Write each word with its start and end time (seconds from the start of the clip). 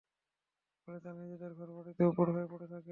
ফলে 0.81 0.99
তারা 0.99 1.17
নিজেদের 1.21 1.51
ঘর-বাড়িতে 1.53 2.01
উপুড় 2.03 2.31
হয়ে 2.35 2.47
পড়ে 2.47 2.65
থাকে। 2.65 2.79